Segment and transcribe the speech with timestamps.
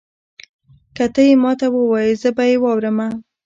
[0.95, 3.07] که تۀ یې ماته ووایي زه به یې واورمه.